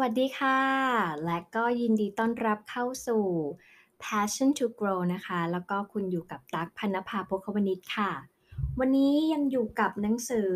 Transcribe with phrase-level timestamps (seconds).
[0.00, 0.60] วัสดีค่ะ
[1.26, 3.24] และก็ยินดีต้อนรับเข้าสู่
[4.02, 8.12] Passion to Grow นะคะ แล้วก็คุณอยู่กับตั๊กพรรณภาภควนิชค่ะ
[8.78, 10.52] วันนี้ยังอยู่กับหนังสือ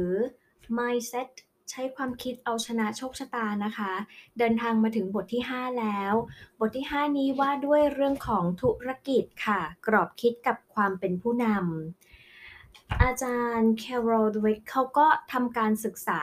[0.77, 1.29] Mindset
[1.71, 3.93] ใช้ความคิดเอาชนะโชคชะตานะคะ
[4.39, 6.15] เดินทางมาถึงบทที่ 5 แล้ว
[6.61, 16.23] บทที่ 5 นี้ว่าด้วยเรื่องของธุรกิจค่ะ กรอบคิดกับความเป็นผู้นำอาจารย์ Carol Dweck เขาก็ทำการศึกษา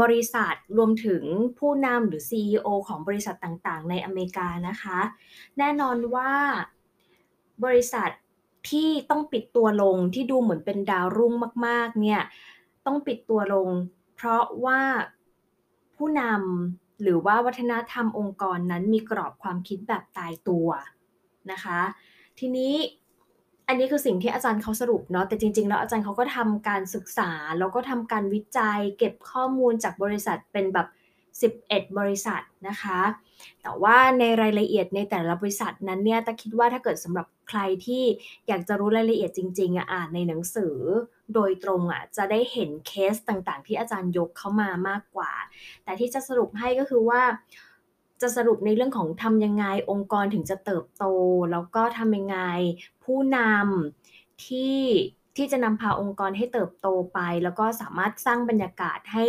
[0.00, 1.22] บริษัทรวมถึง
[1.58, 4.98] ผู้นำหรือ CEO ของบริษัทต่างๆ ในอเมริกานะคะ
[5.58, 6.32] แน่นอนว่า
[7.64, 8.10] บริษัท
[8.70, 11.34] ที่ต้องปิดตัวลงที่ดูเหมือนเป็นดาวรุ่ง
[11.66, 12.22] มาก ๆ เนี่ย
[12.86, 13.68] ต้องปิดตัวลง
[14.16, 14.80] เพราะว่า
[15.96, 20.68] ผู้นำหรือว่าวัฒนธรรมองค์กรนั้นมีกรอบความคิดแบบตายตัว
[21.50, 21.80] นะคะ
[22.38, 22.74] ทีนี้
[23.68, 30.88] อันนี้คือสิ่งที่อาจารย์เขาสรุปเนาะแต่จริง ๆ แล้วอาจารย์เขาก็ทำการศึกษา แล้วก็ทำการวิจัย เก็บข้อมูลจากบริษัทเป็นแบบ
[31.68, 33.00] 11 บริษัทนะคะ
[33.62, 38.04] แต่ว่าในรายละเอียดในแต่ละบริษัทนั้นเนี่ยตั๊กคิดว่าถ้าเกิดสำหรับใครที่
[38.48, 40.76] อยากจะรู้รายละเอียดจริง ๆอ่านในหนังสือ
[41.34, 45.32] โดยตรงอะจะได้เห็นเคสต่างๆ ที่อาจารย์ยกเข้ามามากกว่า
[45.84, 47.22] แต่ที่จะสรุปให้ก็คือว่า
[48.22, 51.04] จะสรุปในเรื่องของทำยังไงองค์กรถึงจะเติบโต
[51.52, 52.38] แล้วก็ทำยังไง
[53.04, 54.78] ผู้นำที่
[55.36, 59.26] ที่จะนำพาองค์กรให้เติบโตไป แล้วก็สามารถสร้างบรรยากาศให้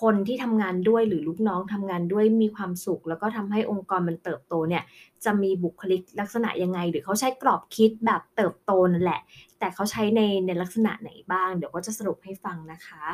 [0.00, 4.82] คนที่ทำงานด้วยหรือลูกน้องทำงานด้วยมีความสุข แล้วก็ทำให้องค์กรมันเติบโตเนี่ย
[5.24, 9.20] จะมีบุคลิกลักษณะยังไง หรือเขาใช้กรอบคิดแบบเติบโตนั่นแหละ
[9.58, 13.04] แต่เขาใช้ในในลักษณะไหนบ้าง เดี๋ยวก็จะสรุปให้ฟังนะคะ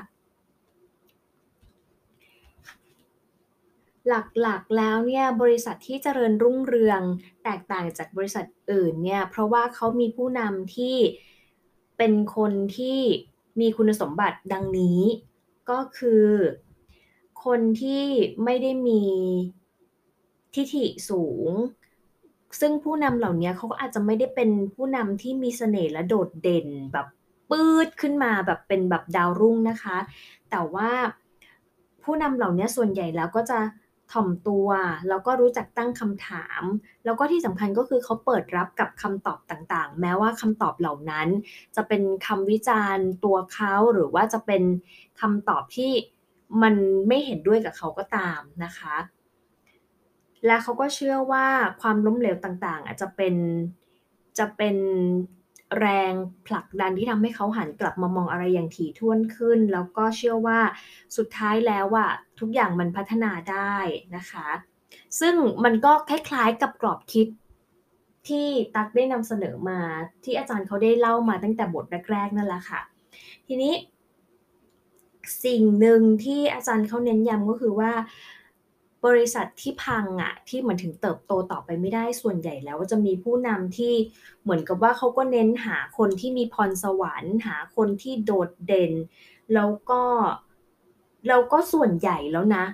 [4.08, 7.00] หลักๆแล้วเนี่ยบริษัทที่เจริญรุ่งเรือง
[7.44, 10.96] แตกต่างจากบริษัทอื่นเนี่ยเพราะว่าเขามีผู้นำที่
[11.98, 12.98] เป็นคนที่
[13.60, 15.00] มีคุณสมบัติดังนี้
[15.70, 16.26] ก็คือ
[17.44, 18.04] คนที่
[18.44, 19.02] ไม่ได้มี
[20.54, 21.50] ทิฐิสูง
[22.60, 27.06] ซึ่งผู้นำเหล่านี้เขาก็อาจจะไม่ได้เป็นผู้นำที่มีเสน่ห์และโดดเด่นแบบ
[27.50, 29.96] ปื๊ดขึ้นมาแบบเป็นแบบดาวรุ่งนะคะ
[30.50, 30.90] แต่ว่า
[32.04, 33.58] ผู้นำเหล่านี้ส่วนใหญ่แล้วก็จะ
[34.12, 34.68] ถ่อมตัว
[35.08, 36.62] แล้วก็รู้จักตั้งคำถาม
[37.04, 41.28] แล้วก็ที่สำคัญก็คือเขาเปิดรับกับคำตอบต่างๆ แม้ว่าคำตอบเหล่านั้น
[41.76, 44.62] จะเป็นคำวิจารณ์ตัวเขาหรือว่าจะเป็น
[45.20, 45.92] คำตอบที่
[46.62, 46.74] มัน
[47.08, 48.96] ไม่เห็นด้วยกับเขาก็ตามนะคะ
[50.46, 51.46] และเขาก็เชื่อว่า
[51.80, 53.34] ความล้มเหลวต่างๆอะจะเป็น
[54.38, 54.76] จะเป็น
[55.78, 56.12] แรง
[56.46, 60.60] ผลักดันที่ทำให้เขาหันกลับมามองอะไรอย่างถี่ถ้วนขึ้น แล้วก็เชื่อว่า
[61.16, 63.74] สุดท้ายแล้วอะทุกอย่างมันพัฒนาได้
[64.16, 64.48] นะคะ
[65.20, 65.34] ซึ่ง
[65.64, 67.28] มันก็คล้ายๆกับกรอบคิด
[68.28, 69.80] ที่ตักได้นำเสนอมา
[70.24, 72.80] ที่อาจารย์เขาได้เล่ามาตั้งแต่บทแรกๆนั่นแหละค่ะ
[73.46, 73.74] ทีนี้
[75.44, 77.92] สิ่งหนึ่งที่อาจารย์เขาเน้นย้ำก็คือว่า
[79.06, 83.94] บริษัทที่พังอะที่เหมือนถึงเติบโตต่อไปไม่ได้ส่วนใหญ่แล้วจะมีผู้นำที่
[84.42, 88.92] เหมือนกับว่าเขาก็เน้นหาคนที่มีพรสวรรค์ หาคนที่โดดเด่น
[89.54, 90.02] แล้วก็
[91.28, 92.64] แล้วก็ส่วนใหญ่แล้วนะ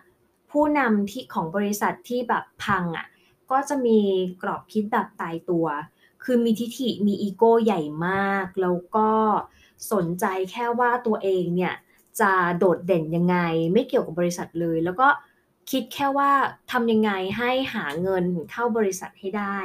[0.50, 3.06] ผู้นำที่ของบริษัทที่แบบพังอะ
[3.50, 3.98] ก็จะมี
[4.42, 5.66] กรอบคิดแบบตายตัว
[6.24, 9.10] คือมีทิฐิมีอีโก้ใหญ่มาก แล้วก็
[9.92, 11.74] สนใจแค่ว่าตัวเองเนี่ย
[12.20, 13.36] จะโดดเด่นยังไง
[13.72, 15.08] ไม่เกี่ยวกับบริษัทเลย แล้วก็
[15.70, 16.30] คิดแค่ว่า
[16.72, 19.58] ทำยังไงให้หาเงินเข้าบริษัทให้ได้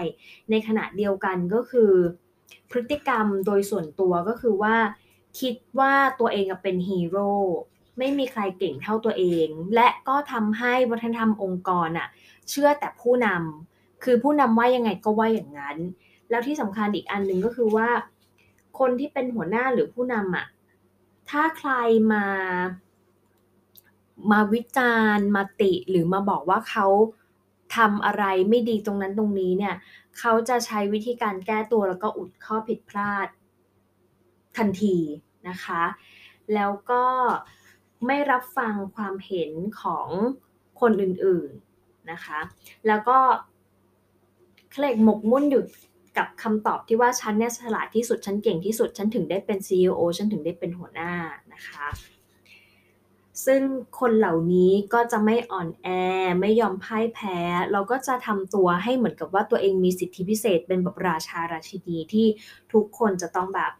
[0.49, 1.91] ในขณะเดียวกันก็คือ
[2.71, 4.75] พฤติกรรมโดยส่วนตัวก็คือว่า
[5.39, 7.31] คิดว่าตัวเองเป็นฮีโร่
[7.97, 12.07] ไม่มีใครเก่งเท่าตัวเอง และก็ทำให้วัฒนธรรมองค์กรน่ะ
[12.49, 15.77] เชื่อแต่ผู้นำคือผู้นำว่ายังไงก็ว่าอย่างงั้น
[16.29, 17.89] แล้วที่สำคัญอีกอันหนึ่งก็คือว่า
[18.79, 20.45] คนที่เป็นหัวหน้าหรือผู้นำอะ
[21.29, 21.71] ถ้าใคร
[22.13, 22.25] มา
[24.31, 26.87] มาวิจารณ์มาติหรือมาบอกว่าเขา
[27.75, 29.75] ทำอะไรไม่ดีตรงนั้นตรงนี้เนี่ย
[30.19, 33.27] เขาจะใช้วิธีการแก้ตัวแล้วก็อุดข้อผิดพลาด
[34.57, 34.97] ทันที
[35.49, 35.83] นะคะ
[36.53, 37.03] แล้วก็
[38.05, 39.51] ไม่รับฟังความเห็น
[39.81, 40.07] ของ
[40.81, 42.39] คนอื่นๆนะคะ
[42.87, 43.17] แล้วก็
[44.69, 45.63] เขาเรียกหมกมุ่นอยู่
[46.17, 51.11] กับคำตอบที่ว่า"ฉันเนี่ยฉลาดที่สุด ฉันเก่งที่สุด ฉันถึงได้เป็น CEO ฉันถึงได้เป็นหัวหน้า"
[51.53, 51.87] นะคะ
[53.45, 53.61] ซึ่ง
[53.99, 55.87] คนเหล่านี้ก็จะไม่อ่อนแอ
[56.41, 57.39] ไม่ยอมพ่ายแพ้
[57.71, 62.27] แล้วก็จะทำตัวให้เหมือนกับว่าตัวเองมีสิทธิพิเศษ เป็นแบบราชาราชินีที่
[62.73, 63.73] ทุกคนจะต้องแบบ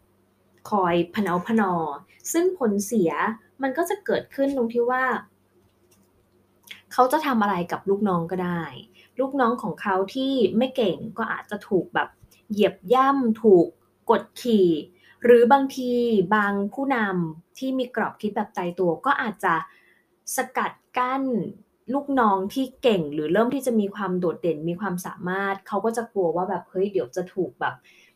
[0.70, 1.74] คอยพะเนาพนอ
[2.32, 3.12] ซึ่งผลเสีย
[3.62, 5.04] มันก็จะเกิดขึ้นตรงที่ว่า
[6.94, 8.64] เขาจะทำอะไรกับลูกน้องก็ได้
[9.20, 12.10] ลูกน้องของเขาที่ไม่เก่งก็อาจจะถูกแบบ
[12.52, 13.68] เหยียบย่ำถูก
[14.10, 14.68] กดขี่
[15.24, 15.92] หรือบางที
[16.36, 19.54] บางผู้นำ ที่มีกรอบคิดแบบตายตัว ก็อาจจะ
[20.36, 21.24] สกัดกั้น
[21.94, 27.76] ลูกน้องที่เก่งหรือเริ่มที่จะมีความโดดเด่นมีความสามารถ เขาก็จะกลัวว่าแบบเฮ้ยเดี๋ยวจะถูกแบบ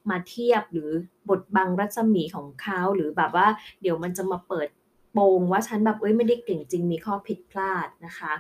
[0.10, 0.90] มาเทียบหรือ
[1.30, 3.48] บทบังรัศมีของเขาหรือแบบว่า
[3.82, 4.68] เดี๋ยวมันจะมาเปิด
[5.14, 8.34] โปงว่าฉันแบบเอ้ยไม่ได้เก่งจริงมีข้อผิดพลาดนะคะ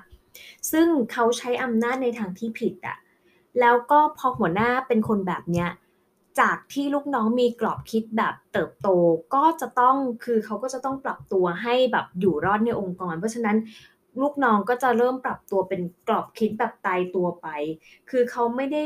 [0.72, 2.98] ซึ่งเขาใช้อำนาจในทางที่ผิดอะ
[3.60, 5.70] แล้วก็พอหัวหน้าเป็นคนแบบเนี้ย
[6.40, 8.90] จากที่ลูกน้องมีกรอบคิดแบบเติบโต
[9.36, 9.96] ก็จะต้อง
[10.26, 13.58] คือเขาก็จะต้องปรับตัวให้แบบอยู่รอดในองค์กร เพราะฉะนั้น
[14.22, 17.48] ลูกน้องก็จะเริ่มปรับตัวเป็นกรอบคิดแบบตายตัวไป
[18.10, 18.84] คือเขาไม่ได้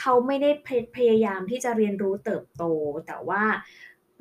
[0.00, 0.50] เขาไม่ได้
[0.96, 2.64] พยายามที่จะเรียนรู้เติบโต
[3.06, 3.44] แต่ว่า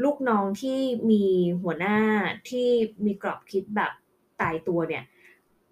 [0.03, 0.79] ลูกน้องที่
[1.11, 1.25] มี
[1.61, 1.97] หัวหน้า
[2.49, 2.67] ที่
[3.05, 3.91] มีกรอบคิดแบบ
[4.41, 5.03] ตายตัวเนี่ย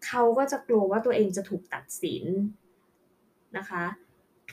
[0.05, 2.23] เขาก็จะกลัวว่าตัวเองจะถูกตัดสิน
[3.57, 3.83] นะคะ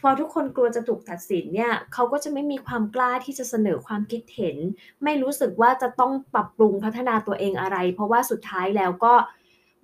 [0.00, 4.56] พอทุกคนกลัวจะถูกตัดสินเนี่ยเขาก็จะไม่มีความกล้าที่จะเสนอความคิดเห็น
[5.04, 9.14] ไม่รู้สึกว่าจะต้องปรับปรุงพัฒนาตัวเองอะไร เพราะว่าสุดท้ายแล้วก็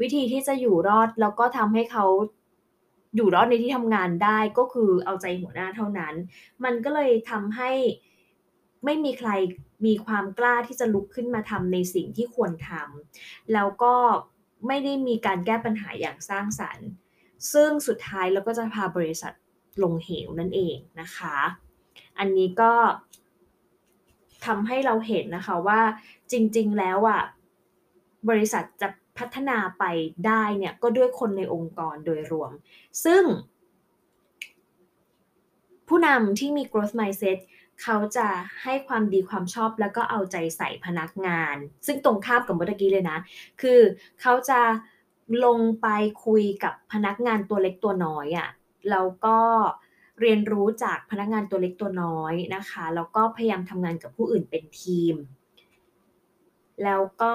[0.01, 2.05] วิธีที่จะอยู่รอดแล้วก็ทำให้เขา
[3.17, 6.15] อยู่รอดในที่ทำงานได้ก็คือเอาใจหัวหน้าเท่านั้น
[6.65, 7.71] มันก็เลยทำให้
[8.85, 9.31] ไม่มีใคร
[9.87, 13.95] มีความกล้าที่จะลุกขึ้นมาทำในสิ่งที่ควรทำแล้วก็
[14.67, 16.89] ไม่ได้มีการแก้ปัญหาอย่างสร้างสรรค์
[17.53, 19.33] ซึ่งสุดท้ายเราก็จะพาบริษัท
[19.83, 21.37] ลงเหวนั่นเองนะคะ
[22.19, 22.73] อันนี้ก็
[24.47, 25.81] ทำให้เราเห็นนะคะว่า
[26.33, 27.23] จริงๆแล้วอะ
[28.29, 28.89] บริษัทจะ
[29.19, 29.85] พัฒนาไป
[30.27, 32.51] ได้เนี่ยก็ด้วยคนในองค์กรโดยรวม
[33.05, 33.23] ซึ่ง
[35.89, 37.39] ผู้นำที่มี growth mindset
[37.83, 38.29] เขาจะ
[38.63, 43.19] ให้ความดีความชอบแล้วก็เอาใจใส่พนักงาน ซึ่งตรงข้ามกับเมื่อกี้เลยนะ
[43.61, 43.81] คือ
[44.21, 44.61] เขาจะ
[45.45, 45.89] ลงไป
[46.25, 48.49] คุยกับพนักงานตัวเล็กตัวน้อยอะ่ะ
[48.91, 49.39] แล้วก็
[50.21, 55.15] เรียนรู้จากพนักงานตัวเล็กตัวน้อยนะคะ แล้วก็พยายามทำงานกับผู้อื่นเป็นทีม
[56.85, 57.35] แล้วก็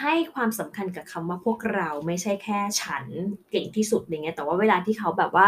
[0.00, 3.04] ให้ความสำคัญกับคำว่าพวกเราไม่ใช่แค่ฉัน
[3.50, 5.46] เก่งที่สุดอย่างเงี้ยแต่ว่าเวลาที่เขาแบบว่า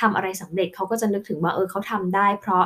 [0.00, 2.64] ทำอะไรสำเร็จเขาก็จะนึกถึงว่าเออเขาทำได้ เพราะ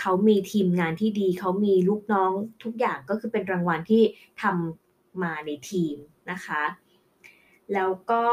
[0.00, 2.32] เขามีทีมงานที่ดีเขามีลูกน้อง
[2.62, 4.02] ทุกอย่างก็คือเป็นรางวัลที่
[4.42, 5.96] ทำมาในทีม
[6.30, 6.62] นะคะ
[7.74, 8.24] แล้วก็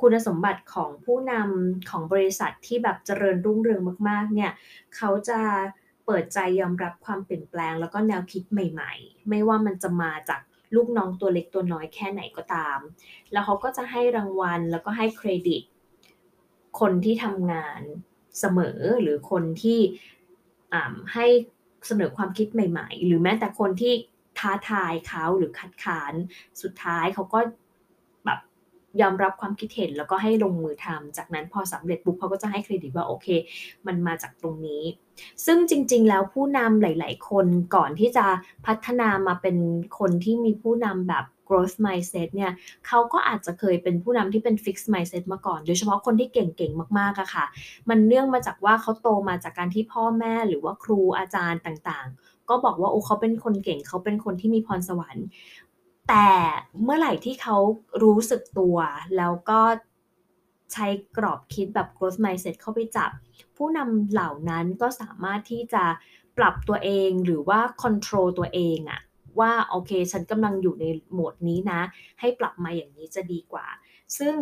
[0.00, 4.52] คุณสมบัติของผู้นำของบริษัทที่แบบเจริญรุ่งเรืองมาก ๆ เนี่ย
[4.96, 5.40] เขาจะ
[6.06, 10.40] เปิดใจยอมรับความเปลี่ยนแปลง แล้วก็แนวคิดใหม่ ๆ ไม่ว่ามันจะมาจาก
[10.74, 12.78] ลูกน้องตัวเล็กตัวน้อยแค่ไหนก็ตาม
[13.32, 15.62] แล้วเขาก็จะให้รางวัลแล้วก็ให้เครดิต
[16.80, 17.80] คนที่ทำงาน
[18.40, 19.80] เสมอหรือคนที่
[21.14, 21.26] ให้
[21.86, 23.94] เสนอความคิดใหม่ ๆ หรือแม้แต่คนที่
[24.38, 26.12] ท้าทายเขาหรือคัดค้าน
[26.62, 27.40] สุดท้ายเขาก็
[29.00, 33.26] ยอมรับความคิดเห็นแล้วก็ให้ลงมือทำจากนั้นพอสำเร็จปุ๊บเขาก็จะให้เครดิตว่าโอเค
[33.86, 34.82] มันมาจากตรงนี้
[35.46, 38.26] ซึ่งจริง ๆ แล้วผู้นำหลาย ๆ คนก่อนที่จะ
[38.66, 39.56] พัฒนามาเป็น
[39.98, 42.52] คนที่มีผู้นำแบบ growth mindset เนี่ย
[42.86, 47.44] เขาก็อาจจะเคยเป็นผู้นำที่เป็น fixed mindset มาก่อน โดยเฉพาะคนที่เก่งๆ มากๆอะค่ะ
[47.88, 55.26] มันเนื่องมาจากว่าเขาโตมาจากการที่พ่อแม่หรือว่าครูอาจารย์ต่างๆ ก็บอกว่าโอ้เขาเป็นคนเก่งเขาเป็นคนที่มีพรสวรรค์
[56.08, 56.28] แต่
[56.82, 57.56] เมื่อไหร่ที่เขา
[58.02, 58.76] รู้สึกตัว
[59.16, 59.60] แล้วก็
[60.72, 63.10] ใช้กรอบคิดแบบ growth mindset เข้าไปจับ
[63.56, 65.84] ผู้นำเหล่านั้นก็สามารถที่จะ
[66.38, 69.00] ปรับตัวเองหรือว่า control ตัวเองอะ
[69.40, 71.80] ว่าโอเค ฉันกำลังอยู่ในโหมดนี้นะ
[72.20, 73.66] ให้ปรับมาอย่างนี้จะดีกว่า
[74.18, 74.34] ซึ่ง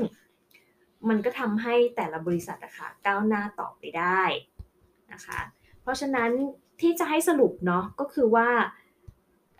[1.08, 4.22] มันก็ทำให้แต่ละบริษัทอะคะก้าวหน้าต่อไปได้
[5.12, 5.40] นะคะ
[5.82, 6.30] เพราะฉะนั้น
[6.80, 8.48] ที่จะให้สรุปเนาะก็คือว่า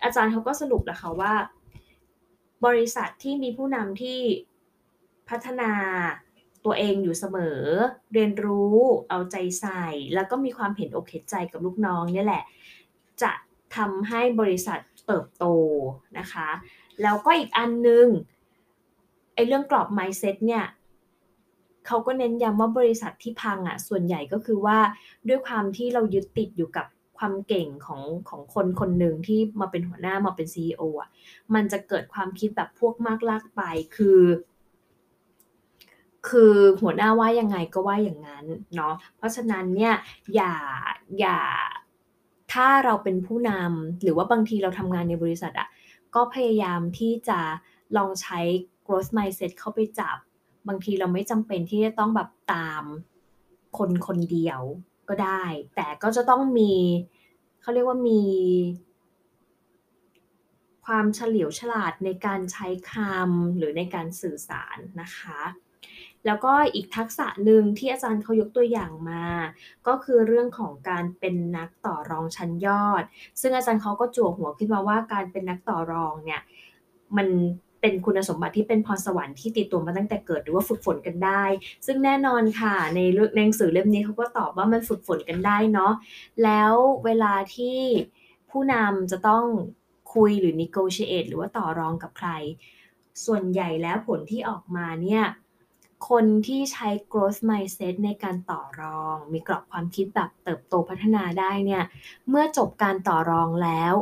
[0.03, 1.33] อาจารย์เขาก็สรุปแล้วค่ะว่า
[2.65, 4.19] บริษัทที่มีผู้นำที่
[5.29, 5.71] พัฒนา
[6.65, 7.59] ตัวเองอยู่เสมอ
[8.13, 8.77] เรียนรู้
[9.09, 12.43] เอาใจใส่ แล้วก็มีความเห็นอกเห็นใจกับลูกน้องนี่แหละ
[13.21, 13.31] จะ
[13.75, 15.45] ทำให้บริษัทเติบโต
[16.19, 16.49] นะคะ
[17.01, 18.07] แล้วก็อีกอันนึง
[19.33, 20.65] ไอ้เรื่องกรอบ mindset เนี่ย
[21.87, 24.79] เขาก็เน้นย้ำว่าบริษัทที่พังอะ่ะส่วนใหญ่ก็คือว่า
[25.27, 26.85] ด้วยความที่เรายึดติดอยู่กับ
[27.17, 31.09] ความเก่งของของคนคนหนึ่งที่มาเป็นหัวหน้ามาเป็น CEO อะ
[31.53, 33.61] มันจะเกิดความคิดแบบพวกมากลากไป
[33.95, 34.21] คือ
[36.29, 38.45] คือหัวหน้าว่ายังไงก็ว่าอย่างนั้น
[38.75, 39.95] เนาะเพราะฉะนั้นเนี่ย
[40.35, 40.53] อย่า
[41.19, 41.39] อย่า
[42.53, 45.67] ถ้าเราเป็นผู้นำหรือว่าบางทีเราทำงานในบริษัทอะ่ะ
[46.15, 47.39] ก็พยายามที่จะ
[47.97, 48.39] ลองใช้
[48.85, 50.17] growth mindset เข้าไปจับ
[50.67, 52.83] บางทีเราไม่จำเป็นที่จะต้องแบบตาม
[53.77, 54.61] คนคนเดียว
[55.09, 55.43] ก็ได้
[55.75, 56.73] แต่ก็จะต้องมี
[57.61, 58.23] เขาเรียกว่ามี
[60.85, 65.41] ความเฉลียวฉลาดในการใช้คำหรือในการสื่อสารนะคะ
[66.25, 69.25] แล้วก็อีกทักษะหนึ่งที่อาจารย์เขายกตัวอย่างมา
[69.87, 73.03] ก็คือเรื่องของการเป็นนักต่อรองชั้นยอด
[73.41, 76.41] ซึ่งอาจารย์เขาก็จั่วหัวขึ้นมาว่าการเป็นนักต่อรองเนี่ย
[77.17, 77.27] มัน
[77.87, 81.43] เป็นคุณสมบัติที่เป็นพรสวรรค์ที่ติดตัวมาตั้งแต่เกิดหรือว่าฝึกฝนกันได้
[81.85, 85.93] ซึ่งแน่นอนค่ะ ในเรื่องหนังสือเล่มนี้เขาก็ตอบว่ามันฝึกฝนกันได้เนาะ
[86.43, 86.73] แล้ว
[87.05, 87.79] เวลาที่
[88.51, 89.45] ผู้นำจะต้อง
[90.13, 92.29] คุยหรือ negotiate หรือว่าต่อรองกับใคร
[93.25, 95.23] ส่วนใหญ่แล้วผลที่ออกมาเนี่ย
[96.09, 101.83] คนที่ใช้ growth mindset ในการต่อรอง มีกรอบความคิดแบบเติบโตพัฒนาได้เนี่ย
[102.29, 103.93] เมื่อจบการต่อรองแล้ว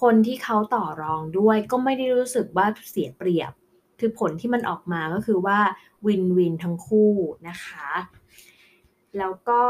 [0.00, 3.52] คนที่เขาต่อรองด้วยก็ไม่ได้รู้สึกว่าเสียเปรียบ
[4.00, 5.58] คือผลที่มันออกมาก็คือว่า
[6.06, 7.12] วินวินทั้งคู่
[7.48, 7.90] นะคะ
[9.18, 9.62] แล้วก็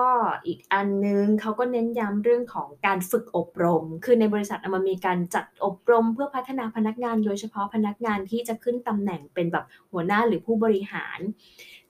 [0.46, 11.18] อีกอันนึงเขาก็เน้นย้ำเรื่องของการฝึกอบรม คือในบริษัทมันมีการจัดอบรมเพื่อพัฒนาพนักงาน โดยเฉพาะพนักงานที่จะขึ้นตำแหน่งเป็นแบบหัวหน้าหรือผู้บริหาร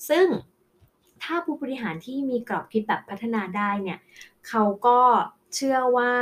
[0.09, 0.27] ซึ่ง
[1.23, 3.99] ถ้าผู้บริหารที่มีกรอบคิดแบบพัฒนาได้เนี่ย
[4.49, 5.01] เขาก็
[5.55, 6.13] เชื่อว่า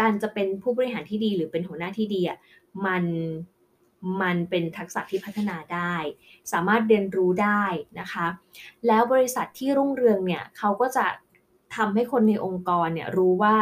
[0.00, 2.38] การจะเป็นผู้บริหารที่ดีหรือเป็นหัวหน้าที่ดีอะ
[2.86, 3.04] มัน
[4.22, 5.94] มันเป็นทักษะที่พัฒนาได้
[6.52, 7.64] สามารถเรียนรู้ได้
[8.00, 8.26] นะคะ
[8.86, 11.06] แล้วบริษัทที่รุ่งเรืองเนี่ยเขาก็จะ
[11.76, 13.56] ทำให้คนในองค์กรเนี่ยรู้ว่า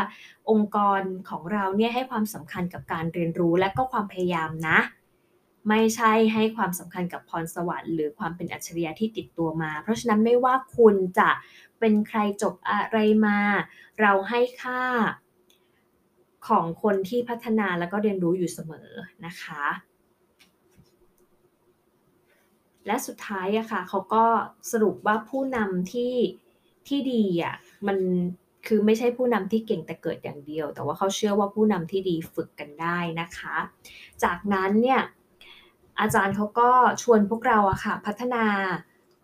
[0.50, 1.00] องค์กร
[1.30, 4.78] ของเราเนี่ยให้ความสำคัญกับการเรียนรู้และก็ความพยายามนะ
[5.68, 11.30] ไม่ใช่ให้ความสำคัญกับพรสวรรค์หรือความเป็นอัจฉริยะที่ติดตัวมา เพราะฉะนั้นไม่ว่าคุณจะ
[11.78, 13.38] เป็นใครจบอะไรมา
[14.00, 14.82] เราให้ค่า
[16.48, 18.88] ของคนที่พัฒนาแล้วก็เรียนรู้อยู่เสมอ
[19.26, 19.64] นะคะ
[22.86, 24.24] และสุดท้ายอะค่ะเขาก็
[24.72, 26.14] สรุปว่าผู้นำที่
[26.88, 27.98] ที่ดีอะมัน
[28.66, 33.56] คือไม่ใช่ผู้นำที่เก่งแต่เกิดอย่างเดียว แต่ว่าเขาเชื่อว่าผู้นำที่ดีฝึกกันได้นะคะ
[34.24, 35.02] จากนั้นเนี่ย
[36.00, 36.70] อาจารย์เขาก็
[37.02, 38.44] ชวนพวกเราอะค่ะ พัฒนา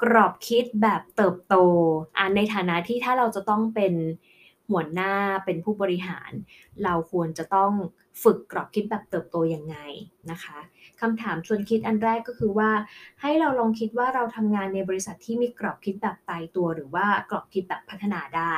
[0.02, 1.54] กรอบคิดแบบเติบโต
[2.16, 3.94] อ่าในฐานะที่ถ้าเราจะต้องเป็น
[4.70, 5.14] หัวหน้า
[5.44, 6.30] เป็นผู้บริหาร
[6.84, 7.72] เราควรจะต้อง
[8.22, 9.76] ฝึกกรอบคิดแบบเติบโตยังไง
[10.30, 10.58] นะคะ
[11.00, 12.70] คำถามชวนคิดอันแรกก็คือว่า
[13.20, 18.56] ให้เราลองคิดว่าเราทำงานในบริษัทที่มีกรอบคิดแบบตายตัว หรือว่ากรอบคิดแบบพัฒนาได้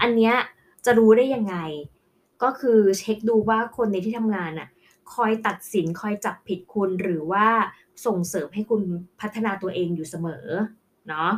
[0.00, 0.32] อันนี้
[0.84, 1.56] จะรู้ได้ยังไง
[2.42, 4.68] ก็คือเช็คดูว่าคนในที่ทำงานน่ะ
[5.14, 7.46] คอยตัดสินคอยจับผิดคุณหรือว่า
[8.06, 8.82] ส่งเสริมให้คุณ
[9.20, 10.46] พัฒนาตัวเองอยู่เสมอ
[11.08, 11.30] เนาะ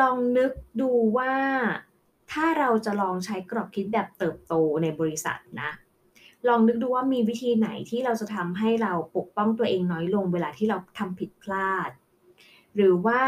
[0.00, 1.34] ลองนึกดูว่า
[2.32, 5.70] ถ้าเราจะลองใช้กรอบคิดแบบเติบโตในบริษัทนะ
[6.48, 11.90] ลองนึกดูว่ามีวิธีไหนที่เราจะทำให้เราปกป้องตัวเองน้อยลงเวลาที่เราทำผิดพลาด
[12.74, 13.22] หรือว่า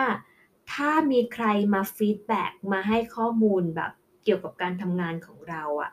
[0.73, 3.93] ถ้ามีใครมาฟีดแบ็กมาให้ข้อมูลแบบ
[4.25, 5.91] เกี่ยวกับการทำงานของเราอะ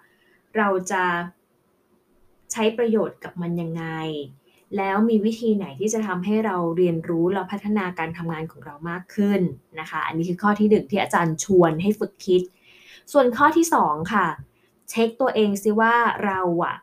[0.57, 1.03] เราจะ
[2.51, 3.85] ใช้ประโยชน์กับมันยังไง
[4.77, 9.41] แล้วมีวิธีไหนที่จะทำให้เราเรียนรู้และพัฒนาการทำงานของเรามากขึ้น
[9.79, 12.41] นะคะ อันนี้คือข้อที่หนึ่งที่อาจารย์ชวนให้ฝึกคิด
[13.11, 14.27] ส่วนข้อที่2ค่ะ
[14.89, 15.93] เช็คตัวเองซิว่า
[16.25, 16.75] เราอะ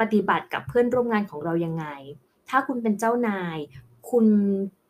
[0.00, 1.86] ปฏิบัติกับเพื่อนร่วมงานของเรายังไง
[2.48, 3.58] ถ้าคุณเป็นเจ้านาย
[4.10, 4.26] คุณ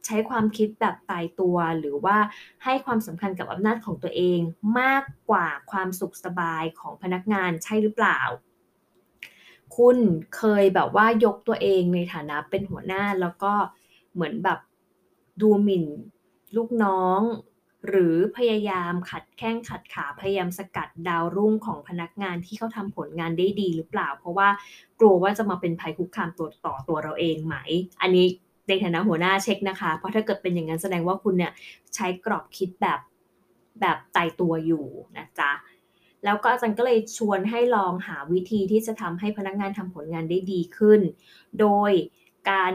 [0.06, 2.16] ใช้ความคิดแบบตายตัว หรือว่า
[2.64, 4.40] ให้ความสำคัญกับอำนาจของตัวเอง
[4.80, 8.20] มากกว่าความสุขสบายของพนักงานใช่หรือเปล่า
[9.77, 9.99] คุณ
[10.37, 13.53] เคยแบบว่ายกตัวเองในฐานะเป็นหัวหน้าแล้วก็
[14.15, 14.59] เหมือนแบบ
[15.41, 15.85] ดูหมิ่น
[16.57, 17.21] ลูกน้อง
[17.89, 24.49] หรือพยายามขัดแข้งขัดขาพยายามสกัดดาวรุ่งของพนักงานที่เขาทำผลงานได้ดีหรือเปล่า เพราะว่า
[25.00, 27.57] กลัวว่าจะมาเป็นภัยคุกคามตัวต่อตัวเราเองไหม
[28.03, 28.27] อันนี้
[28.69, 31.53] ในฐานะหัวหน้าเช็คนะคะ เพราะถ้าเกิดเป็นอย่างนั้นแสดงว่าคุณเนี่ย
[31.95, 33.00] ใช้กรอบคิดแบบ
[33.81, 34.85] แบบไตายตัวอยู่
[35.17, 35.50] นะจ๊ะ
[36.25, 41.00] แล้วก็อาจารย์ก็เลยชวนให้ลองหาวิธีที่จะทำให้พนักงานทำผลงานได้ดีขึ้น
[41.61, 41.93] โดย
[42.50, 42.73] การ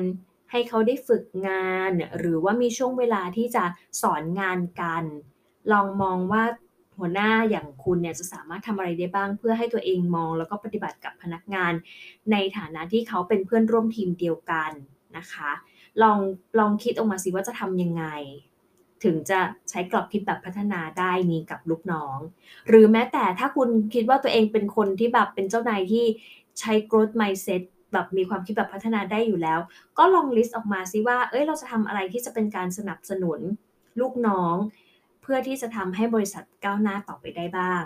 [0.51, 3.63] ให้เขาได้ฝึกงาน หรือว่ามีช่วงเวลาที่จะ
[4.01, 5.03] สอนงานกัน
[5.71, 6.43] ลองมองว่า
[6.97, 11.73] หัวหน้าอย่างคุณเนี่ยจะสามารถทำอะไรได้บ้าง เพื่อให้ตัวเองมองแล้วก็ปฏิบัติกับพนักงาน
[12.31, 14.71] ในฐานะที่เขาเป็นเพื่อนร่วมทีมเดียวกัน
[15.17, 15.51] นะคะ
[16.03, 16.19] ลอง
[16.59, 18.05] ลองคิดออกมาสิว่าจะทำยังไง
[19.05, 22.17] ถึงจะใช้กรอบคิดแบบพัฒนาได้นี้กับลูกน้อง
[22.67, 26.05] หรือแม้แต่ถ้าคุณคิดว่าตัวเองเป็นคนที่แบบเป็นเจ้านายที่
[26.59, 27.61] ใช้ growth mindset
[27.93, 29.59] แบบมีความคิดแบบพัฒนาได้อยู่แล้ว
[29.97, 33.39] ก็ลองลิสต์ออกมาซิว่า เอ้ยเราจะทำอะไรที่จะเป็นการสนับสนุน
[33.99, 34.55] ลูกน้อง
[35.21, 37.83] เพื่อที่จะทำให้บริษัทก้าวหน้าต่อไปได้บ้าง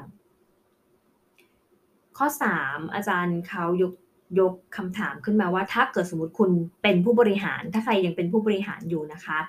[2.17, 2.27] ข้อ
[2.61, 3.93] 3 อาจารย์เขายก
[4.39, 6.51] ยกคำถามขึ้นมาว่า ถ้าเกิดสมมติคุณ
[6.83, 9.39] เป็นผู้บริหาร ถ้าใครยังเป็นผู้บริหารอยู่นะคะ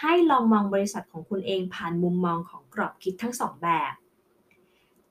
[0.00, 3.92] ให้ลองมองบริษัทของคุณเองผ่านมุมมองของกรอบคิดทั้งสองแบบ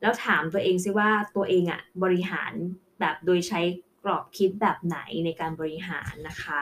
[0.01, 2.53] แล้วถามตัวเองซิว่าตัวเองอะบริหาร
[2.99, 3.59] แบบโดยใช้
[4.03, 6.61] กรอบคิดแบบไหนในการบริหารนะคะ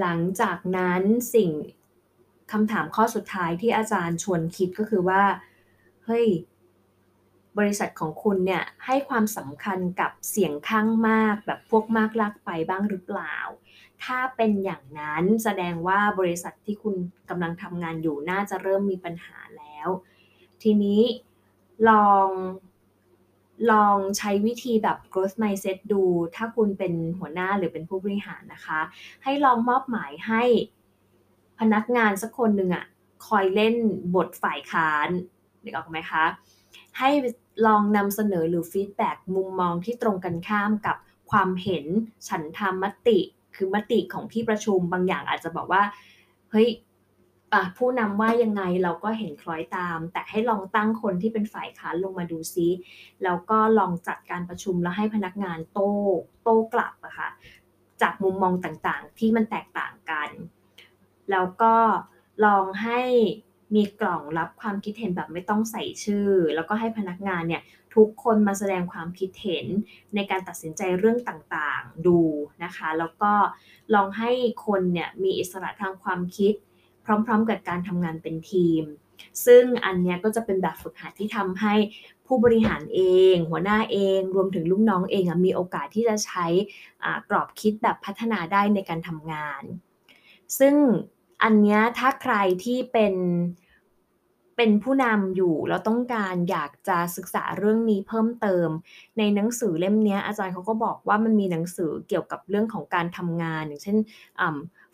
[0.00, 1.02] หลังจากนั้น
[1.34, 1.50] สิ่ง
[2.52, 5.22] คำถามข้อสุดท้ายที่อาจารย์ชวนคิดก็คือว่า
[6.04, 6.26] เฮ้ย
[7.58, 13.36] บริษัทของคุณเนี่ยให้ความสำคัญกับเสียงข้างมากแบบพวกมากลากไปบ้างหรือเปล่า
[14.04, 16.94] ถ้าเป็นอย่างนั้นแสดงว่าบริษัทที่คุณ
[17.28, 19.88] กำลังทำงานอยู่น่าจะเริ่มมีปัญหาแล้ว
[20.62, 21.02] ทีนี้
[21.88, 22.28] ลอง
[23.72, 26.02] ลองใช้วิธีแบบ growth mindset ดู
[26.36, 28.80] ถ้าคุณเป็นหัวหน้าหรือเป็นผู้บริหารนะคะ
[29.24, 30.42] ให้ลองมอบหมายให้
[31.60, 32.86] พนักงานสักคนหนึ่งอะ
[33.26, 33.74] คอยเล่น
[34.14, 35.08] บทฝ่ายค้าน
[35.62, 36.24] นึกออกไหมคะ
[37.00, 37.10] ให้
[37.66, 40.96] ลองนำเสนอหรือฟีดแบ็มุมมองที่ตรงกันข้ามกับ
[41.30, 41.86] ความเห็น
[42.28, 43.18] ฉันทำมติ
[43.56, 45.82] คือมติของที่ประชุมบางอย่างอาจจะบอกว่า
[46.50, 46.68] เฮ้ย
[47.78, 52.68] ผู้นำว่ายังไงเราก็เห็นคล้อยตาม แต่ให้ลองตั้งคนที่เป็นฝ่ายค้านลงมาดูซิ
[53.24, 55.92] แล้วก็ลองจัดการประชุมแล้วให้พนักงานโต้
[56.42, 57.28] โต้กลับอะคะ่ะ
[58.02, 60.30] จากมุมมองต่างๆที่มันแตกต่างกัน
[61.30, 61.74] แล้วก็
[62.44, 63.00] ลองให้
[63.74, 67.62] มีกล่องรับความคิดเห็นแบบไม่ต้องใส่ชื่อ แล้วก็ให้พนักงานเนี่ย
[67.94, 69.66] ทุกคนมาแสดงความคิดเห็น
[70.14, 72.20] ในการตัดสินใจเรื่องต่างๆดู
[72.64, 73.32] นะคะ แล้วก็
[73.94, 74.30] ลองให้
[74.66, 76.54] คนเนี่ยมีอิสระทางความคิด
[77.04, 78.82] พร้อมๆ กับการทำงานเป็นทีม
[79.46, 81.74] ซึ่งอันเนี้ยก็จะเป็นแบบฝึกหัดที่ทำให้
[82.26, 83.00] ผู้บริหารเอ
[83.32, 86.46] ง หัวหน้าเอง รวมถึงลูกน้องเองมีโอกาสที่จะใช้
[87.28, 89.62] กรอบคิดแบบพัฒนาได้ในการทำงาน
[90.58, 90.74] ซึ่ง
[91.42, 92.34] อันนี้ถ้าใคร
[92.64, 93.14] ที่เป็น
[94.56, 98.68] เป็นผู้นำอยู่แล้วต้องการอยากจะศึกษาเรื่องนี้เพิ่มเติม
[99.18, 103.98] ในหนังสือเล่มนี้อาจารย์เขาก็บอกว่ามันมีหนังสือเกี่ยวกับเรื่องของการทำงาน อย่างเช่น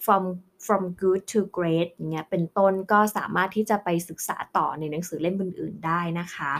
[0.04, 0.24] from
[0.66, 6.52] from good to great อย่างเงี้ยเป็นต้นก็สามารถที่จะไปศึกษาต่อในหนังสือเล่มอื่น ๆ ได้นะคะ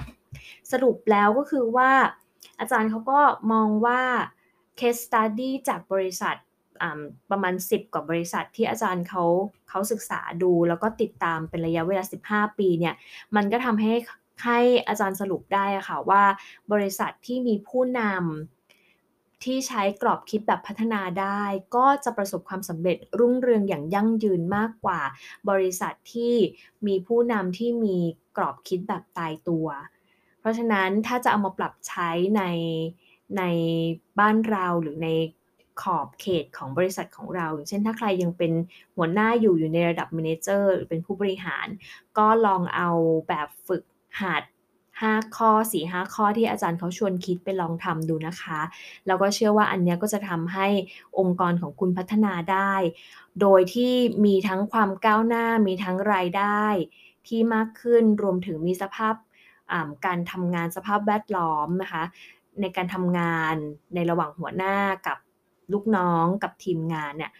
[0.73, 1.91] สรุปแล้วก็คือว่า
[2.61, 3.21] อาจารย์เขาก็
[3.53, 4.01] มองว่า
[4.79, 6.37] case study จากบริษัท
[7.31, 9.25] ประมาณ 10 กว่าบริษัทที่อาจารย์เขา
[9.69, 12.95] เขาศึกษาดูแล้วก็ติดตามเป็นระยะเวลา 15 ปีเนี่ย
[13.37, 13.93] มันก็ทำให้
[14.45, 16.23] ให้อาจารย์สรุปได้ค่ะว่า
[16.73, 21.43] บริษัทที่มีผู้นำที่ใช้กรอบคิดแบบพัฒนาได้
[21.77, 25.01] ก็จะประสบความสำเร็จรุ่งเรืองอย่างยั่งยืนมากกว่า
[25.51, 26.35] บริษัทที่
[26.87, 27.97] มีผู้นำที่มี
[28.37, 29.67] กรอบคิดแบบตายตัว
[30.41, 32.43] เพราะฉะนั้นถ้าจะเอามาปรับใช้ใน
[33.39, 33.43] ใน
[34.19, 35.09] บ้านเราหรือใน
[35.83, 38.53] ขอบเขตของบริษัทของเรา อย่างเช่นถ้าใครยังเป็น
[38.97, 41.67] หัวหน้าอยู่อยู่ในระดับเมนเจอร์หรือเป็นผู้บริหาร
[42.19, 42.89] ก็ลองเอา
[43.29, 43.83] แบบฝึก
[44.23, 44.43] หัด
[45.05, 48.61] 5 ข้อ 4 5 ข้อที่อาจารย์เขาชวนคิดไปลองทำดูนะคะ
[49.07, 50.67] แล้วก็เชื่อว่าอันนี้ก็จะทำให้
[51.19, 52.75] องค์กรของคุณพัฒนาได้
[53.41, 56.65] โดยที่มีทั้งความก้าวหน้ามีทั้งรายได้
[57.27, 59.15] ที่มากขึ้นรวมถึงมีสภาพ
[60.07, 62.05] การทำงานสภาพแวดล้อมนะคะ
[62.61, 63.55] ในการทำงาน
[63.95, 65.19] ในระหว่างหัวหน้ากับ
[65.73, 67.33] ลูกน้องกับทีมงานเนี่ย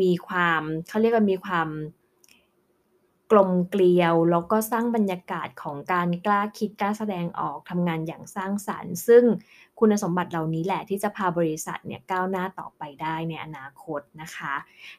[0.00, 1.68] มีความเขาเรียกว่ามีความ
[3.32, 9.24] กลมเกลียว แล้วก็สร้างบรรยากาศของการกล้าคิดกล้าแสดงออกทำงานอย่างสร้างสารรค์ ซึ่ง
[9.78, 14.54] คุณสมบัติเหล่านี้แหละที่จะพาบริษัทเนี่ยก้าวหน้าต่อไปได้ในอนาคตนะคะ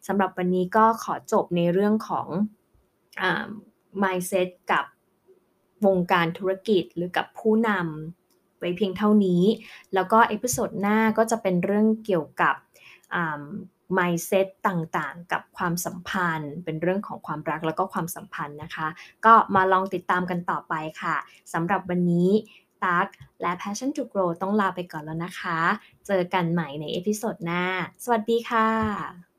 [0.08, 2.28] สำหรับวันนี้ก็ขอจบในเรื่องของ
[3.22, 3.24] อ
[4.04, 4.86] mindset กับ
[5.86, 8.25] วงการธุรกิจหรือกับผู้นำ
[8.60, 9.44] ไว้เพียงเท่านี้
[9.94, 12.56] แล้วก็ episode หน้าก็จะเป็นเรื่องเกี่ยวกับ
[13.98, 18.88] mindset ต่างๆ กับความสัมพันธ์ เป็นเรื่องของความรักแล้วก็ความสัมพันธ์นะคะ
[19.26, 21.16] ก็มาลองติดตามกันต่อไปค่ะ
[21.54, 22.30] สำหรับวันนี้
[22.84, 23.08] ตัก
[23.42, 25.60] และ Passion to Grow ต้องลาไปก่อนแล้วนะคะ
[26.08, 27.64] เจอกันใหม่ในเอพิโซดหน้า
[28.04, 29.35] สวัสดีค่ะ